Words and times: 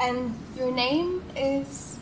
And 0.00 0.34
your 0.56 0.70
name 0.70 1.22
is? 1.36 1.98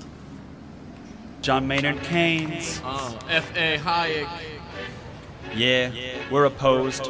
John 1.42 1.66
Maynard 1.66 2.02
Keynes. 2.02 2.80
Uh, 2.84 3.18
F.A. 3.28 3.78
Hayek. 3.78 4.28
Yeah, 5.54 5.90
we're 6.30 6.44
opposed. 6.44 7.08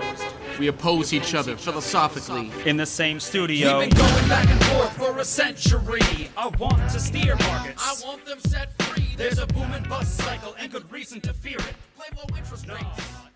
We 0.59 0.69
oppose 0.69 1.13
each 1.13 1.35
other 1.35 1.57
philosophically. 1.57 2.51
In 2.65 2.77
the 2.77 2.87
same 2.87 3.19
studio. 3.19 3.81
We've 3.81 3.91
been 3.91 3.99
going 3.99 4.29
back 4.29 4.49
and 4.49 4.63
forth 4.67 4.93
for 4.97 5.19
a 5.19 5.25
century. 5.25 6.01
I 6.37 6.49
want 6.59 6.79
to 6.91 7.01
steer 7.01 7.35
markets. 7.37 7.83
I 8.05 8.07
want 8.07 8.25
them 8.27 8.39
set 8.41 8.81
free. 8.83 9.15
There's 9.17 9.39
a 9.39 9.47
boom 9.47 9.73
and 9.73 9.89
bust 9.89 10.17
cycle 10.19 10.55
and 10.59 10.71
good 10.71 10.91
reason 10.93 11.21
to 11.23 11.33
fear 11.33 11.57
it. 11.59 11.75
Play 11.97 12.07
low 12.17 12.37
interest 12.37 12.67
No, 12.69 12.75
rates. 12.75 12.87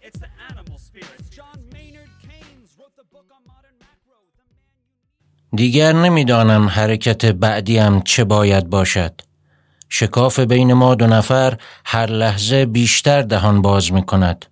it's 0.03 0.19
the 0.19 0.29
animal 0.51 0.79
spirits. 0.79 1.29
John 1.31 1.63
Maynard 1.73 2.11
Keynes 2.21 2.77
wrote 2.79 2.95
the 2.97 3.05
book 3.05 3.27
on 3.35 3.41
modern 3.47 3.70
دیگر 5.57 5.93
نمی‌دانم 5.93 6.69
حرکت 6.69 7.27
بعدیم 7.27 8.01
چه 8.01 8.25
باید 8.25 8.71
باشد. 8.71 9.21
شکاف 9.89 10.41
بین 10.41 10.73
ما 10.73 10.95
دو 10.95 11.07
نفر 11.07 11.57
هر 11.85 12.07
لحظه 12.07 12.67
بیشتر 12.67 13.23
دهان 13.23 13.63
باز 13.63 13.93
می 13.93 14.03
کند. 14.03 14.47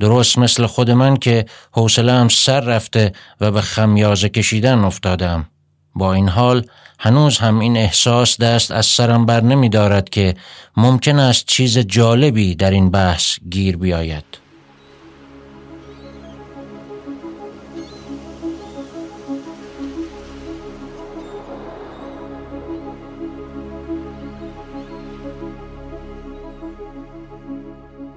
درست 0.00 0.38
مثل 0.38 0.66
خود 0.66 0.90
من 0.90 1.16
که 1.16 1.46
حوصله‌ام 1.72 2.28
سر 2.28 2.60
رفته 2.60 3.12
و 3.40 3.50
به 3.50 3.60
خمیازه 3.60 4.28
کشیدن 4.28 4.78
افتادم. 4.78 5.46
با 5.94 6.14
این 6.14 6.28
حال 6.28 6.66
هنوز 6.98 7.38
هم 7.38 7.58
این 7.58 7.76
احساس 7.76 8.40
دست 8.40 8.70
از 8.70 8.86
سرم 8.86 9.26
بر 9.26 9.40
نمی 9.40 9.68
دارد 9.68 10.08
که 10.08 10.34
ممکن 10.76 11.18
است 11.18 11.46
چیز 11.46 11.78
جالبی 11.78 12.54
در 12.54 12.70
این 12.70 12.90
بحث 12.90 13.38
گیر 13.50 13.76
بیاید. 13.76 14.45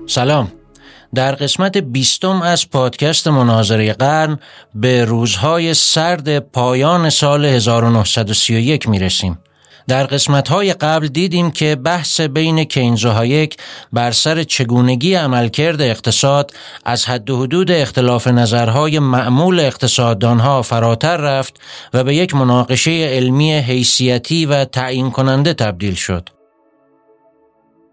سلام 0.10 0.52
در 1.16 1.36
قسمت 1.36 1.78
بیستم 1.78 2.42
از 2.42 2.70
پادکست 2.70 3.28
مناظره 3.28 3.94
قرن 3.94 4.40
به 4.76 5.06
روزهای 5.06 5.74
سرد 5.74 6.40
پایان 6.40 7.10
سال 7.10 7.46
1931 7.46 8.90
می 8.90 9.00
رسیم. 9.00 9.40
در 9.88 10.04
قسمتهای 10.04 10.74
قبل 10.74 11.08
دیدیم 11.08 11.52
که 11.52 11.76
بحث 11.76 12.22
بین 12.22 12.64
کینز 12.64 13.06
و 13.06 13.10
هایک 13.12 13.58
بر 13.94 14.12
سر 14.12 14.44
چگونگی 14.44 15.14
عملکرد 15.14 15.82
اقتصاد 15.82 16.52
از 16.86 17.06
حد 17.06 17.30
و 17.30 17.42
حدود 17.42 17.72
اختلاف 17.72 18.28
نظرهای 18.28 19.00
معمول 19.00 19.60
اقتصاددانها 19.60 20.62
فراتر 20.62 21.18
رفت 21.18 21.60
و 21.94 22.04
به 22.04 22.16
یک 22.16 22.36
مناقشه 22.36 22.92
علمی 22.92 23.54
حیثیتی 23.54 24.46
و 24.46 24.66
تعیین 24.66 25.12
کننده 25.12 25.54
تبدیل 25.54 25.94
شد. 25.94 26.39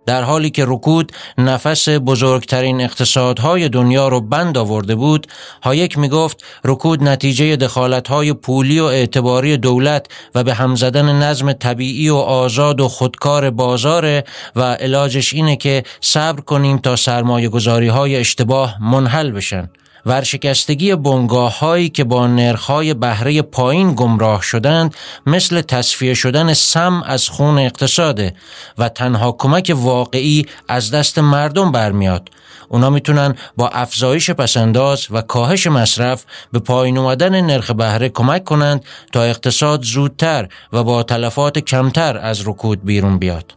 در 0.06 0.22
حالی 0.22 0.50
که 0.50 0.64
رکود 0.66 1.12
نفس 1.38 1.88
بزرگترین 1.88 2.80
اقتصادهای 2.80 3.68
دنیا 3.68 4.08
رو 4.08 4.20
بند 4.20 4.58
آورده 4.58 4.94
بود 4.94 5.26
هایک 5.62 5.98
می 5.98 6.08
گفت 6.08 6.44
رکود 6.64 7.02
نتیجه 7.02 7.56
دخالتهای 7.56 8.32
پولی 8.32 8.80
و 8.80 8.84
اعتباری 8.84 9.56
دولت 9.56 10.06
و 10.34 10.44
به 10.44 10.54
هم 10.54 10.74
زدن 10.74 11.22
نظم 11.22 11.52
طبیعی 11.52 12.08
و 12.08 12.16
آزاد 12.16 12.80
و 12.80 12.88
خودکار 12.88 13.50
بازاره 13.50 14.24
و 14.56 14.62
علاجش 14.62 15.34
اینه 15.34 15.56
که 15.56 15.82
صبر 16.00 16.40
کنیم 16.40 16.78
تا 16.78 16.96
سرمایه 16.96 17.50
های 17.92 18.16
اشتباه 18.16 18.76
منحل 18.82 19.30
بشن. 19.30 19.70
ورشکستگی 20.06 20.94
بنگاه 20.94 21.58
هایی 21.58 21.88
که 21.88 22.04
با 22.04 22.26
نرخهای 22.26 22.94
بهره 22.94 23.42
پایین 23.42 23.94
گمراه 23.94 24.42
شدند 24.42 24.94
مثل 25.26 25.60
تصفیه 25.60 26.14
شدن 26.14 26.54
سم 26.54 27.02
از 27.06 27.28
خون 27.28 27.58
اقتصاده 27.58 28.32
و 28.78 28.88
تنها 28.88 29.32
کمک 29.32 29.72
واقعی 29.76 30.46
از 30.68 30.90
دست 30.90 31.18
مردم 31.18 31.72
برمیاد 31.72 32.28
اونا 32.68 32.90
می‌تونن 32.90 33.34
با 33.56 33.68
افزایش 33.68 34.30
پسنداز 34.30 35.06
و 35.10 35.20
کاهش 35.20 35.66
مصرف 35.66 36.24
به 36.52 36.58
پایین 36.58 36.98
اومدن 36.98 37.40
نرخ 37.40 37.70
بهره 37.70 38.08
کمک 38.08 38.44
کنند 38.44 38.84
تا 39.12 39.22
اقتصاد 39.22 39.82
زودتر 39.82 40.48
و 40.72 40.84
با 40.84 41.02
تلفات 41.02 41.58
کمتر 41.58 42.18
از 42.18 42.48
رکود 42.48 42.84
بیرون 42.84 43.18
بیاد. 43.18 43.54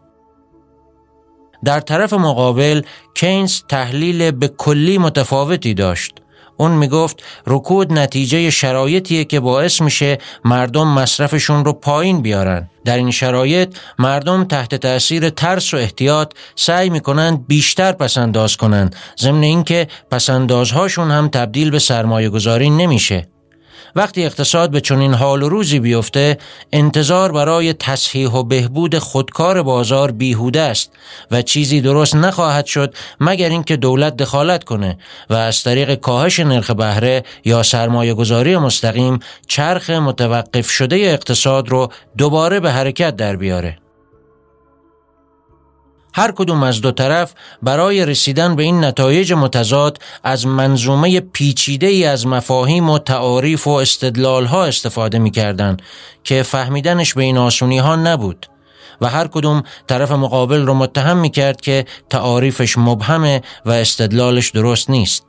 در 1.63 1.79
طرف 1.79 2.13
مقابل 2.13 2.81
کینز 3.13 3.61
تحلیل 3.69 4.31
به 4.31 4.47
کلی 4.47 4.97
متفاوتی 4.97 5.73
داشت. 5.73 6.21
اون 6.59 6.71
می‌گفت 6.71 7.23
رکود 7.47 7.93
نتیجه 7.93 8.49
شرایطیه 8.49 9.25
که 9.25 9.39
باعث 9.39 9.81
میشه 9.81 10.17
مردم 10.45 10.87
مصرفشون 10.87 11.65
رو 11.65 11.73
پایین 11.73 12.21
بیارن. 12.21 12.69
در 12.85 12.97
این 12.97 13.11
شرایط 13.11 13.75
مردم 13.99 14.43
تحت 14.43 14.75
تأثیر 14.75 15.29
ترس 15.29 15.73
و 15.73 15.77
احتیاط 15.77 16.31
سعی 16.55 16.89
می‌کنند 16.89 17.47
بیشتر 17.47 17.91
پسنداز 17.91 18.57
کنند 18.57 18.95
ضمن 19.19 19.43
اینکه 19.43 19.87
پسندازهاشون 20.11 21.11
هم 21.11 21.27
تبدیل 21.27 21.71
به 21.71 21.79
سرمایه 21.79 22.29
گذاری 22.29 22.69
نمیشه. 22.69 23.27
وقتی 23.95 24.25
اقتصاد 24.25 24.71
به 24.71 24.81
چنین 24.81 25.13
حال 25.13 25.43
و 25.43 25.49
روزی 25.49 25.79
بیفته 25.79 26.37
انتظار 26.73 27.31
برای 27.31 27.73
تصحیح 27.73 28.29
و 28.29 28.43
بهبود 28.43 28.97
خودکار 28.97 29.63
بازار 29.63 30.11
بیهوده 30.11 30.61
است 30.61 30.91
و 31.31 31.41
چیزی 31.41 31.81
درست 31.81 32.15
نخواهد 32.15 32.65
شد 32.65 32.95
مگر 33.19 33.49
اینکه 33.49 33.77
دولت 33.77 34.17
دخالت 34.17 34.63
کنه 34.63 34.97
و 35.29 35.33
از 35.33 35.63
طریق 35.63 35.95
کاهش 35.95 36.39
نرخ 36.39 36.71
بهره 36.71 37.23
یا 37.45 37.63
سرمایه 37.63 38.13
گذاری 38.13 38.57
مستقیم 38.57 39.19
چرخ 39.47 39.89
متوقف 39.89 40.69
شده 40.69 40.95
اقتصاد 40.95 41.69
رو 41.69 41.91
دوباره 42.17 42.59
به 42.59 42.71
حرکت 42.71 43.15
در 43.15 43.35
بیاره. 43.35 43.77
هر 46.19 46.31
کدوم 46.31 46.63
از 46.63 46.81
دو 46.81 46.91
طرف 46.91 47.33
برای 47.63 48.05
رسیدن 48.05 48.55
به 48.55 48.63
این 48.63 48.83
نتایج 48.85 49.33
متضاد 49.33 49.97
از 50.23 50.47
منظومه 50.47 51.19
پیچیده 51.19 51.87
ای 51.87 52.05
از 52.05 52.27
مفاهیم 52.27 52.89
و 52.89 52.99
تعاریف 52.99 53.67
و 53.67 53.69
استدلال 53.69 54.45
ها 54.45 54.65
استفاده 54.65 55.19
می 55.19 55.31
کردن 55.31 55.77
که 56.23 56.43
فهمیدنش 56.43 57.13
به 57.13 57.23
این 57.23 57.37
آسونی 57.37 57.77
ها 57.77 57.95
نبود 57.95 58.45
و 59.01 59.09
هر 59.09 59.27
کدوم 59.27 59.63
طرف 59.87 60.11
مقابل 60.11 60.65
رو 60.65 60.73
متهم 60.73 61.17
می 61.17 61.29
کرد 61.29 61.61
که 61.61 61.85
تعاریفش 62.09 62.77
مبهمه 62.77 63.41
و 63.65 63.71
استدلالش 63.71 64.49
درست 64.49 64.89
نیست. 64.89 65.28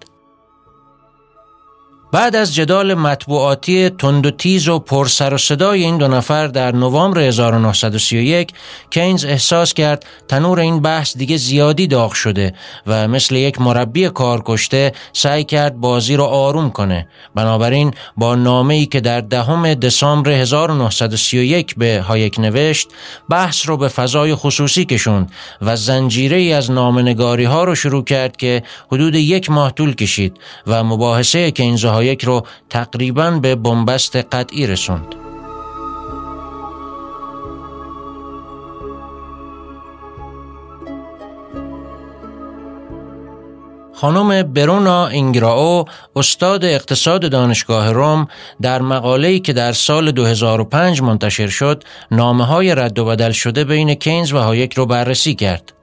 بعد 2.12 2.36
از 2.36 2.54
جدال 2.54 2.94
مطبوعاتی 2.94 3.88
تند 3.88 4.26
و 4.26 4.30
تیز 4.30 4.68
و 4.68 4.78
پر 4.78 5.06
سر 5.06 5.34
و 5.34 5.38
صدای 5.38 5.84
این 5.84 5.98
دو 5.98 6.08
نفر 6.08 6.46
در 6.46 6.72
نوامبر 6.72 7.20
1931 7.20 8.52
کینز 8.90 9.24
احساس 9.24 9.74
کرد 9.74 10.06
تنور 10.28 10.60
این 10.60 10.80
بحث 10.80 11.16
دیگه 11.16 11.36
زیادی 11.36 11.86
داغ 11.86 12.12
شده 12.12 12.54
و 12.86 13.08
مثل 13.08 13.36
یک 13.36 13.60
مربی 13.60 14.08
کار 14.08 14.42
کشته 14.44 14.92
سعی 15.12 15.44
کرد 15.44 15.76
بازی 15.76 16.16
رو 16.16 16.24
آروم 16.24 16.70
کنه. 16.70 17.08
بنابراین 17.34 17.94
با 18.16 18.34
نامه 18.34 18.74
ای 18.74 18.86
که 18.86 19.00
در 19.00 19.20
دهم 19.20 19.74
دسامبر 19.74 20.30
1931 20.30 21.74
به 21.76 22.00
هایک 22.00 22.38
نوشت 22.38 22.88
بحث 23.28 23.68
رو 23.68 23.76
به 23.76 23.88
فضای 23.88 24.34
خصوصی 24.34 24.84
کشوند 24.84 25.32
و 25.62 25.76
زنجیره 25.76 26.36
ای 26.36 26.52
از 26.52 26.70
نامنگاری 26.70 27.44
ها 27.44 27.64
رو 27.64 27.74
شروع 27.74 28.04
کرد 28.04 28.36
که 28.36 28.62
حدود 28.92 29.14
یک 29.14 29.50
ماه 29.50 29.72
طول 29.72 29.94
کشید 29.94 30.36
و 30.66 30.84
مباحثه 30.84 31.50
کینز 31.50 31.84
و 32.00 32.02
هایک 32.02 32.24
رو 32.24 32.42
تقریبا 32.70 33.30
به 33.30 33.54
بنبست 33.54 34.16
قطعی 34.16 34.66
رسوند. 34.66 35.14
خانم 43.94 44.42
برونا 44.42 45.06
اینگراو 45.06 45.84
استاد 46.16 46.64
اقتصاد 46.64 47.30
دانشگاه 47.30 47.92
روم 47.92 48.28
در 48.62 48.82
مقاله‌ای 48.82 49.40
که 49.40 49.52
در 49.52 49.72
سال 49.72 50.10
2005 50.10 51.02
منتشر 51.02 51.48
شد 51.48 51.84
نامه 52.10 52.44
های 52.44 52.74
رد 52.74 52.98
و 52.98 53.04
بدل 53.04 53.32
شده 53.32 53.64
بین 53.64 53.94
کینز 53.94 54.32
و 54.32 54.38
هایک 54.38 54.74
رو 54.74 54.86
بررسی 54.86 55.34
کرد. 55.34 55.79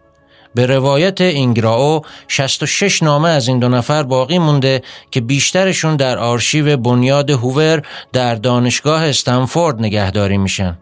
به 0.55 0.65
روایت 0.65 1.21
اینگراو 1.21 2.01
66 2.27 3.03
نامه 3.03 3.29
از 3.29 3.47
این 3.47 3.59
دو 3.59 3.69
نفر 3.69 4.03
باقی 4.03 4.39
مونده 4.39 4.81
که 5.11 5.21
بیشترشون 5.21 5.95
در 5.95 6.17
آرشیو 6.17 6.77
بنیاد 6.77 7.29
هوور 7.29 7.81
در 8.13 8.35
دانشگاه 8.35 9.03
استنفورد 9.07 9.79
نگهداری 9.79 10.37
میشن. 10.37 10.77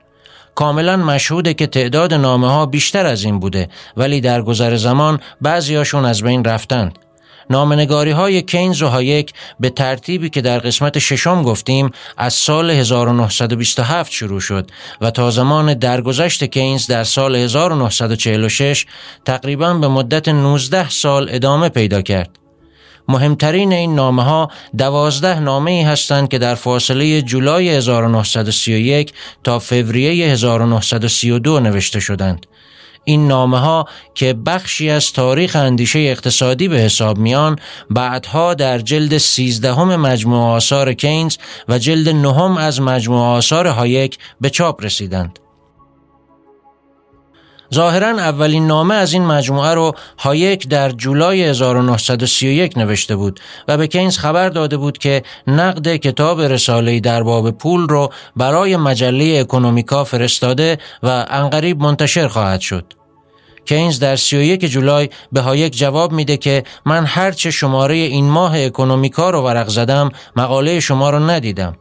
کاملا 0.56 0.98
مشهوده 0.98 1.54
که 1.54 1.68
تعداد 1.68 2.14
نامه 2.14 2.52
ها 2.52 2.66
بیشتر 2.66 3.06
از 3.06 3.24
این 3.24 3.40
بوده 3.40 3.70
ولی 3.98 4.22
در 4.22 4.42
گذر 4.42 4.76
زمان 4.76 5.20
بعضیاشون 5.42 6.06
از 6.06 6.24
بین 6.24 6.44
رفتند. 6.44 7.00
نامنگاری 7.50 8.12
های 8.12 8.42
کینز 8.42 8.82
و 8.82 8.88
هایک 8.88 9.34
به 9.60 9.70
ترتیبی 9.70 10.30
که 10.30 10.42
در 10.42 10.60
قسمت 10.60 11.00
ششم 11.00 11.44
گفتیم 11.44 11.92
از 12.18 12.34
سال 12.34 12.72
1927 12.72 14.12
شروع 14.12 14.40
شد 14.40 14.72
و 15.02 15.12
تا 15.12 15.32
زمان 15.32 15.74
درگذشت 15.74 16.44
کینز 16.44 16.88
در 16.88 17.04
سال 17.04 17.36
1946 17.36 18.86
تقریبا 19.26 19.74
به 19.74 19.88
مدت 19.88 20.30
19 20.30 20.90
سال 20.90 21.28
ادامه 21.32 21.70
پیدا 21.70 22.02
کرد. 22.02 22.30
مهمترین 23.08 23.74
این 23.74 23.96
نامه 23.96 24.24
ها 24.24 24.52
دوازده 24.78 25.40
نامه 25.40 25.72
ای 25.72 25.82
هستند 25.82 26.30
که 26.30 26.38
در 26.38 26.56
فاصله 26.56 27.22
جولای 27.22 27.70
1931 27.70 29.14
تا 29.44 29.60
فوریه 29.60 30.32
1932 30.32 31.60
نوشته 31.60 32.00
شدند. 32.00 32.46
این 33.06 33.28
نامه 33.28 33.60
ها 33.60 33.88
که 34.16 34.34
بخشی 34.34 34.90
از 34.90 35.14
تاریخ 35.14 35.56
اندیشه 35.56 36.00
اقتصادی 36.00 36.68
به 36.68 36.78
حساب 36.78 37.18
میان 37.18 37.60
بعدها 37.90 38.54
در 38.54 38.80
جلد 38.80 39.18
سیزدهم 39.18 39.96
مجموعه 39.96 40.42
آثار 40.42 40.94
کینز 40.94 41.38
و 41.70 41.78
جلد 41.78 42.10
نهم 42.10 42.58
از 42.58 42.82
مجموعه 42.82 43.24
آثار 43.24 43.68
هایک 43.68 44.18
به 44.42 44.50
چاپ 44.50 44.84
رسیدند. 44.84 45.40
ظاهرا 47.74 48.08
اولین 48.08 48.68
نامه 48.68 48.96
از 48.96 49.14
این 49.14 49.26
مجموعه 49.26 49.74
رو 49.74 49.96
هایک 50.18 50.68
در 50.68 50.90
جولای 50.90 51.44
1931 51.44 52.78
نوشته 52.78 53.16
بود 53.16 53.40
و 53.68 53.78
به 53.78 53.88
کینز 53.88 54.18
خبر 54.18 54.50
داده 54.50 54.78
بود 54.78 54.98
که 54.98 55.24
نقد 55.48 55.96
کتاب 55.96 56.42
رساله 56.42 57.00
در 57.00 57.24
باب 57.24 57.52
پول 57.52 57.88
رو 57.88 58.12
برای 58.36 58.78
مجله 58.78 59.40
اکونومیکا 59.40 60.04
فرستاده 60.04 60.78
و 61.04 61.26
عنقریب 61.30 61.82
منتشر 61.82 62.28
خواهد 62.28 62.62
شد. 62.62 62.94
کینز 63.66 64.00
در 64.00 64.16
31 64.16 64.66
جولای 64.66 65.10
به 65.32 65.42
هایک 65.42 65.78
جواب 65.78 66.12
میده 66.12 66.38
که 66.38 66.64
من 66.86 67.06
هرچه 67.06 67.52
شماره 67.52 67.96
این 67.96 68.30
ماه 68.30 68.66
اکونومیکا 68.66 69.30
رو 69.30 69.42
ورق 69.42 69.68
زدم 69.68 70.12
مقاله 70.36 70.80
شما 70.80 71.10
رو 71.10 71.20
ندیدم. 71.20 71.76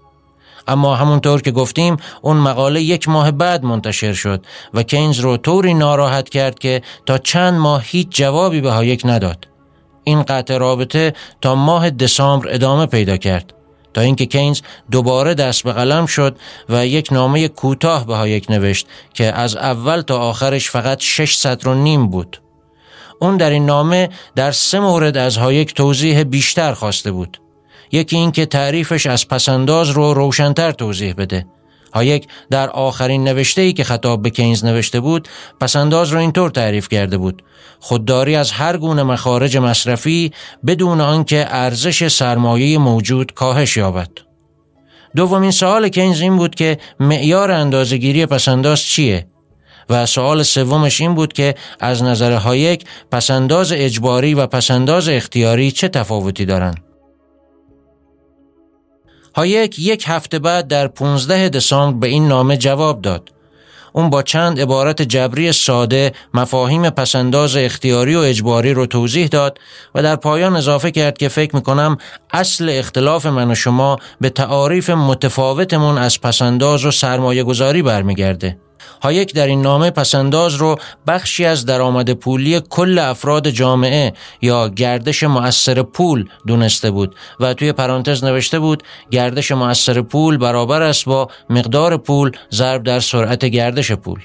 اما 0.69 0.95
همونطور 0.95 1.43
که 1.43 1.51
گفتیم 1.51 1.97
اون 2.23 2.37
مقاله 2.37 2.83
یک 2.83 3.09
ماه 3.09 3.31
بعد 3.31 3.65
منتشر 3.65 4.13
شد 4.13 4.47
و 4.75 4.83
کینز 4.83 5.21
رو 5.21 5.37
طوری 5.37 5.75
ناراحت 5.75 6.29
کرد 6.29 6.59
که 6.59 6.83
تا 7.07 7.19
چند 7.19 7.55
ماه 7.55 7.83
هیچ 7.85 8.09
جوابی 8.11 8.61
به 8.61 8.71
هایک 8.71 9.03
نداد. 9.05 9.49
این 10.05 10.23
قطع 10.23 10.59
رابطه 10.59 11.13
تا 11.41 11.55
ماه 11.55 11.91
دسامبر 11.91 12.49
ادامه 12.49 12.87
پیدا 12.87 13.17
کرد 13.17 13.55
تا 13.95 14.01
اینکه 14.01 14.27
کینز 14.27 14.61
دوباره 14.91 15.35
دست 15.35 15.63
به 15.63 15.73
قلم 15.73 16.07
شد 16.07 16.37
و 16.69 16.87
یک 16.87 17.13
نامه 17.13 17.49
کوتاه 17.49 18.07
به 18.07 18.17
هایک 18.17 18.51
نوشت 18.51 18.87
که 19.15 19.25
از 19.25 19.57
اول 19.57 20.01
تا 20.01 20.19
آخرش 20.19 20.71
فقط 20.71 21.01
شش 21.01 21.37
سطر 21.37 21.69
و 21.69 21.75
نیم 21.75 22.07
بود. 22.07 22.41
اون 23.21 23.37
در 23.37 23.51
این 23.51 23.67
نامه 23.67 24.09
در 24.37 24.53
سه 24.53 24.81
مورد 24.81 25.17
از 25.17 25.37
هایک 25.37 25.75
توضیح 25.75 26.23
بیشتر 26.23 26.75
خواسته 26.75 27.13
بود. 27.13 27.41
یکی 27.95 28.17
این 28.17 28.33
که 28.33 28.47
تعریفش 28.47 29.07
از 29.07 29.29
پسنداز 29.29 29.91
رو 29.91 30.15
روشنتر 30.15 30.73
توضیح 30.73 31.15
بده. 31.15 31.47
هایک 31.93 32.27
در 32.51 32.71
آخرین 32.71 33.25
نوشته 33.25 33.63
ای 33.63 33.73
که 33.73 33.85
خطاب 33.85 34.23
به 34.23 34.31
کینز 34.31 34.65
نوشته 34.65 35.01
بود 35.01 35.29
پسنداز 35.61 36.13
رو 36.13 36.19
اینطور 36.19 36.51
تعریف 36.51 36.89
کرده 36.89 37.19
بود. 37.19 37.43
خودداری 37.81 38.37
از 38.37 38.53
هر 38.53 38.77
گونه 38.77 39.03
مخارج 39.03 39.57
مصرفی 39.57 40.33
بدون 40.67 41.01
آنکه 41.01 41.47
ارزش 41.49 42.09
سرمایه 42.09 42.79
موجود 42.79 43.33
کاهش 43.33 43.77
یابد. 43.77 44.11
دومین 45.17 45.51
سوال 45.51 45.89
کینز 45.89 46.21
این 46.21 46.37
بود 46.37 46.55
که 46.55 46.79
معیار 47.01 47.51
اندازهگیری 47.51 48.27
پسنداز 48.27 48.81
چیه؟ 48.81 49.27
و 49.89 50.07
سوال 50.07 50.43
سومش 50.43 51.01
این 51.01 51.15
بود 51.15 51.33
که 51.33 51.55
از 51.81 52.03
نظر 52.03 52.33
هایک 52.33 52.85
پسنداز 53.11 53.73
اجباری 53.73 54.35
و 54.35 54.47
پسنداز 54.47 55.09
اختیاری 55.09 55.71
چه 55.71 55.89
تفاوتی 55.89 56.45
دارند؟ 56.45 56.94
هایک 59.37 59.79
یک 59.79 60.05
هفته 60.09 60.39
بعد 60.39 60.69
در 60.69 60.89
15 60.89 61.49
دسامبر 61.49 61.99
به 61.99 62.07
این 62.09 62.29
نامه 62.29 62.57
جواب 62.57 63.03
داد. 63.03 63.31
اون 63.93 64.11
با 64.11 64.23
چند 64.23 64.61
عبارت 64.61 65.03
جبری 65.03 65.53
ساده 65.53 66.13
مفاهیم 66.35 66.91
پسنداز 66.91 67.57
اختیاری 67.57 68.15
و 68.17 68.19
اجباری 68.19 68.75
رو 68.75 68.87
توضیح 68.87 69.27
داد 69.27 69.59
و 69.95 70.03
در 70.03 70.17
پایان 70.17 70.57
اضافه 70.57 70.91
کرد 70.91 71.19
که 71.19 71.29
فکر 71.29 71.57
می‌کنم 71.57 71.99
اصل 72.31 72.69
اختلاف 72.73 73.27
من 73.27 73.51
و 73.51 73.55
شما 73.55 73.99
به 74.21 74.31
تعاریف 74.31 74.91
متفاوتمون 74.91 75.99
از 75.99 76.21
پسنداز 76.21 76.85
و 76.85 76.91
سرمایه 76.91 77.43
گذاری 77.45 77.83
برمیگرده. 77.83 78.64
هایک 79.03 79.35
در 79.35 79.47
این 79.47 79.63
نامه 79.63 79.91
پسنداز 79.91 80.55
رو 80.55 80.77
بخشی 81.07 81.45
از 81.45 81.67
درآمد 81.67 82.13
پولی 82.13 82.61
کل 82.61 82.99
افراد 82.99 83.49
جامعه 83.49 84.13
یا 84.43 84.69
گردش 84.69 85.23
مؤثر 85.23 85.83
پول 85.83 86.29
دونسته 86.47 86.91
بود 86.91 87.15
و 87.41 87.55
توی 87.55 87.73
پرانتز 87.73 88.25
نوشته 88.25 88.59
بود 88.59 88.83
گردش 89.11 89.53
مؤثر 89.53 90.01
پول 90.01 90.37
برابر 90.37 90.83
است 90.83 91.05
با 91.05 91.29
مقدار 91.51 91.97
پول 91.97 92.31
ضرب 92.53 92.83
در 92.83 93.01
سرعت 93.01 93.45
گردش 93.45 93.93
پول. 93.93 94.21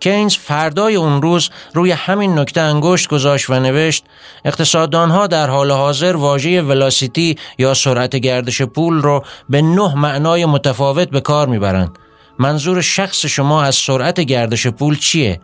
کینز 0.00 0.36
فردای 0.36 0.96
اون 0.96 1.22
روز 1.22 1.50
روی 1.74 1.90
همین 1.90 2.38
نکته 2.38 2.60
انگشت 2.60 3.08
گذاشت 3.08 3.50
و 3.50 3.60
نوشت 3.60 4.04
اقتصاددانها 4.44 5.26
در 5.26 5.50
حال 5.50 5.70
حاضر 5.70 6.16
واژه 6.16 6.62
ولاسیتی 6.62 7.36
یا 7.58 7.74
سرعت 7.74 8.16
گردش 8.16 8.62
پول 8.62 9.02
رو 9.02 9.24
به 9.48 9.62
نه 9.62 9.94
معنای 9.94 10.46
متفاوت 10.46 11.10
به 11.10 11.20
کار 11.20 11.48
می‌برند. 11.48 11.98
منظور 12.40 12.80
شخص 12.80 13.26
شما 13.26 13.62
از 13.62 13.74
سرعت 13.74 14.20
گردش 14.20 14.66
پول 14.66 14.98
چیه؟ 14.98 15.40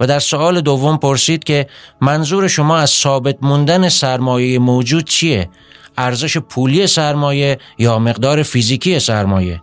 و 0.00 0.06
در 0.06 0.18
سوال 0.18 0.60
دوم 0.60 0.96
پرسید 0.96 1.44
که 1.44 1.66
منظور 2.00 2.48
شما 2.48 2.76
از 2.76 2.90
ثابت 2.90 3.36
موندن 3.42 3.88
سرمایه 3.88 4.58
موجود 4.58 5.04
چیه؟ 5.04 5.48
ارزش 5.98 6.38
پولی 6.38 6.86
سرمایه 6.86 7.58
یا 7.78 7.98
مقدار 7.98 8.42
فیزیکی 8.42 9.00
سرمایه؟ 9.00 9.62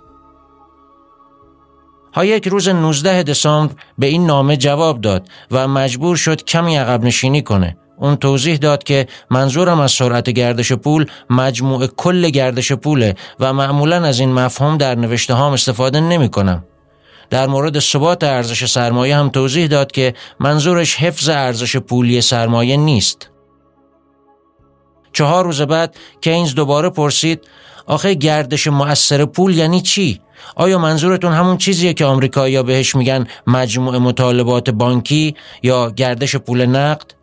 ها 2.13 2.25
یک 2.25 2.47
روز 2.47 2.67
19 2.67 3.23
دسامبر 3.23 3.73
به 3.97 4.07
این 4.07 4.25
نامه 4.25 4.57
جواب 4.57 5.01
داد 5.01 5.27
و 5.51 5.67
مجبور 5.67 6.15
شد 6.15 6.43
کمی 6.43 6.75
عقب 6.75 7.03
نشینی 7.03 7.41
کنه. 7.41 7.77
اون 7.97 8.15
توضیح 8.15 8.57
داد 8.57 8.83
که 8.83 9.07
منظورم 9.31 9.79
از 9.79 9.91
سرعت 9.91 10.29
گردش 10.29 10.73
پول 10.73 11.05
مجموع 11.29 11.87
کل 11.87 12.29
گردش 12.29 12.71
پوله 12.71 13.15
و 13.39 13.53
معمولا 13.53 14.05
از 14.05 14.19
این 14.19 14.33
مفهوم 14.33 14.77
در 14.77 14.95
نوشته 14.95 15.33
هام 15.33 15.53
استفاده 15.53 15.99
نمی 15.99 16.29
کنم. 16.29 16.63
در 17.29 17.47
مورد 17.47 17.79
ثبات 17.79 18.23
ارزش 18.23 18.65
سرمایه 18.65 19.17
هم 19.17 19.29
توضیح 19.29 19.67
داد 19.67 19.91
که 19.91 20.13
منظورش 20.39 20.95
حفظ 20.95 21.29
ارزش 21.29 21.77
پولی 21.77 22.21
سرمایه 22.21 22.77
نیست. 22.77 23.29
چهار 25.13 25.45
روز 25.45 25.61
بعد 25.61 25.95
کینز 26.21 26.55
دوباره 26.55 26.89
پرسید 26.89 27.47
آخه 27.85 28.13
گردش 28.13 28.67
مؤثر 28.67 29.25
پول 29.25 29.57
یعنی 29.57 29.81
چی؟ 29.81 30.21
آیا 30.55 30.79
منظورتون 30.79 31.31
همون 31.31 31.57
چیزیه 31.57 31.93
که 31.93 32.05
آمریکایی‌ها 32.05 32.63
بهش 32.63 32.95
میگن 32.95 33.27
مجموع 33.47 33.97
مطالبات 33.97 34.69
بانکی 34.69 35.35
یا 35.63 35.91
گردش 35.91 36.35
پول 36.35 36.65
نقد؟ 36.65 37.14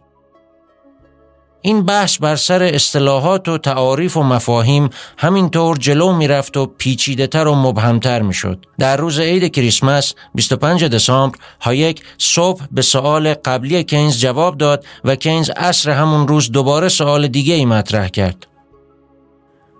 این 1.63 1.83
بحث 1.83 2.19
بر 2.19 2.37
سر 2.37 2.63
اصطلاحات 2.63 3.49
و 3.49 3.59
تعاریف 3.59 4.17
و 4.17 4.23
مفاهیم 4.23 4.91
همینطور 5.19 5.77
جلو 5.77 6.13
می‌رفت 6.13 6.57
و 6.57 6.67
پیچیده 6.67 7.27
تر 7.27 7.47
و 7.47 7.55
مبهمتر 7.55 8.23
می‌شد. 8.23 8.67
در 8.79 8.97
روز 8.97 9.21
عید 9.21 9.53
کریسمس 9.53 10.15
25 10.35 10.85
دسامبر 10.85 11.39
هایک 11.61 12.03
صبح 12.19 12.65
به 12.71 12.83
سوال 12.83 13.35
قبلی 13.35 13.85
کینز 13.85 14.21
جواب 14.21 14.59
داد 14.59 14.85
و 15.05 15.17
کینز 15.17 15.51
عصر 15.51 15.91
همون 15.91 16.29
روز 16.29 16.53
دوباره 16.53 16.89
سوال 16.89 17.29
دیگه 17.29 17.55
ای 17.55 17.65
مطرح 17.65 18.09
کرد. 18.09 18.52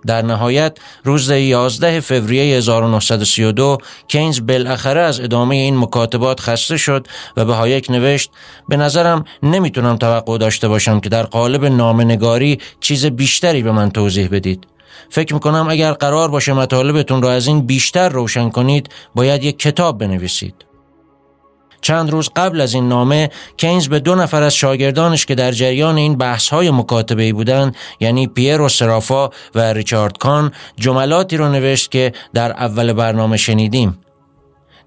در 0.05 0.21
نهایت 0.21 0.77
روز 1.03 1.31
11 1.31 1.99
فوریه 1.99 2.57
1932 2.57 3.77
کینز 4.07 4.39
بالاخره 4.39 5.01
از 5.01 5.19
ادامه 5.19 5.55
این 5.55 5.77
مکاتبات 5.77 6.39
خسته 6.39 6.77
شد 6.77 7.07
و 7.37 7.45
به 7.45 7.53
هایک 7.53 7.91
نوشت 7.91 8.31
به 8.69 8.77
نظرم 8.77 9.25
نمی‌تونم 9.43 9.97
توقع 9.97 10.37
داشته 10.37 10.67
باشم 10.67 10.99
که 10.99 11.09
در 11.09 11.23
قالب 11.23 11.65
نامنگاری 11.65 12.59
چیز 12.79 13.05
بیشتری 13.05 13.63
به 13.63 13.71
من 13.71 13.91
توضیح 13.91 14.27
بدید. 14.31 14.67
فکر 15.09 15.33
می‌کنم 15.33 15.67
اگر 15.69 15.91
قرار 15.93 16.29
باشه 16.29 16.53
مطالبتون 16.53 17.21
را 17.21 17.31
از 17.31 17.47
این 17.47 17.65
بیشتر 17.65 18.09
روشن 18.09 18.49
کنید 18.49 18.89
باید 19.15 19.43
یک 19.43 19.59
کتاب 19.59 19.97
بنویسید. 19.97 20.55
چند 21.83 22.09
روز 22.09 22.29
قبل 22.35 22.61
از 22.61 22.73
این 22.73 22.87
نامه 22.87 23.29
کینز 23.57 23.87
به 23.87 23.99
دو 23.99 24.15
نفر 24.15 24.43
از 24.43 24.55
شاگردانش 24.55 25.25
که 25.25 25.35
در 25.35 25.51
جریان 25.51 25.97
این 25.97 26.17
بحث 26.17 26.49
های 26.49 26.71
مکاتبه 26.71 27.33
بودند 27.33 27.75
یعنی 27.99 28.27
پیر 28.27 28.61
و 28.61 28.69
سرافا 28.69 29.29
و 29.55 29.73
ریچارد 29.73 30.17
کان 30.17 30.51
جملاتی 30.77 31.37
رو 31.37 31.49
نوشت 31.49 31.91
که 31.91 32.11
در 32.33 32.51
اول 32.51 32.93
برنامه 32.93 33.37
شنیدیم. 33.37 33.99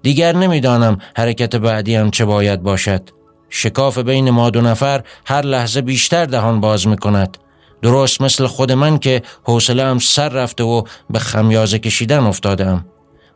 دیگر 0.01 0.35
نمی‌دانم 0.35 0.97
حرکت 1.17 1.55
بعدی 1.55 1.95
هم 1.95 2.11
چه 2.11 2.25
باید 2.25 2.63
باشد. 2.63 3.09
شکاف 3.49 3.97
بین 3.97 4.29
ما 4.29 4.49
دو 4.49 4.61
نفر 4.61 5.03
هر 5.25 5.41
لحظه 5.41 5.81
بیشتر 5.81 6.25
دهان 6.25 6.61
باز 6.61 6.87
می 6.87 6.97
کند 6.97 7.37
درست 7.81 8.21
مثل 8.21 8.47
خود 8.47 8.71
من 8.71 8.97
که 8.97 9.21
حوصله 9.43 9.99
سر 9.99 10.29
رفته 10.29 10.63
و 10.63 10.83
به 11.09 11.19
خمیازه 11.19 11.79
کشیدن 11.79 12.23
افتادم 12.23 12.85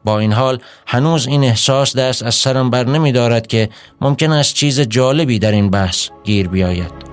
با 0.04 0.20
این 0.20 0.34
حال 0.34 0.60
هنوز 0.88 1.28
این 1.28 1.44
احساس 1.44 1.96
دست 1.96 2.24
از 2.24 2.36
سرم 2.36 2.70
بر 2.70 2.84
نمی 2.84 3.12
دارد 3.12 3.48
که 3.48 3.70
ممکن 4.02 4.32
است 4.32 4.54
چیز 4.54 4.80
جالبی 4.80 5.40
در 5.40 5.52
این 5.52 5.70
بحث 5.70 6.10
گیر 6.24 6.48
بیاید. 6.48 7.12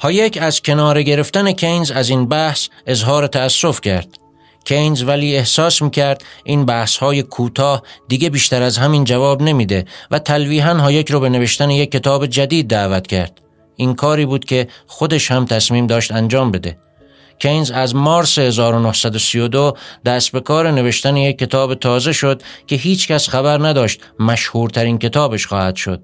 هایک 0.00 0.38
از 0.42 0.62
کناره 0.62 1.02
گرفتن 1.02 1.52
کینز 1.52 1.90
از 1.90 2.08
این 2.08 2.28
بحث 2.28 2.68
اظهار 2.86 3.26
تأسف 3.26 3.80
کرد. 3.80 4.27
کینز 4.68 5.02
ولی 5.02 5.36
احساس 5.36 5.82
می‌کرد 5.82 6.24
این 6.44 6.64
بحث 6.64 6.96
های 6.96 7.22
کوتاه 7.22 7.82
دیگه 8.08 8.30
بیشتر 8.30 8.62
از 8.62 8.78
همین 8.78 9.04
جواب 9.04 9.42
نمیده 9.42 9.84
و 10.10 10.18
تلویحا 10.18 10.74
هایک 10.74 11.10
رو 11.10 11.20
به 11.20 11.28
نوشتن 11.28 11.70
یک 11.70 11.90
کتاب 11.90 12.26
جدید 12.26 12.68
دعوت 12.68 13.06
کرد. 13.06 13.40
این 13.76 13.94
کاری 13.94 14.26
بود 14.26 14.44
که 14.44 14.68
خودش 14.86 15.30
هم 15.30 15.44
تصمیم 15.44 15.86
داشت 15.86 16.12
انجام 16.12 16.50
بده. 16.50 16.78
کینز 17.38 17.70
از 17.70 17.94
مارس 17.94 18.38
1932 18.38 19.76
دست 20.04 20.32
به 20.32 20.40
کار 20.40 20.70
نوشتن 20.70 21.16
یک 21.16 21.38
کتاب 21.38 21.74
تازه 21.74 22.12
شد 22.12 22.42
که 22.66 22.76
هیچ 22.76 23.08
کس 23.08 23.28
خبر 23.28 23.68
نداشت 23.68 24.00
مشهورترین 24.20 24.98
کتابش 24.98 25.46
خواهد 25.46 25.76
شد. 25.76 26.02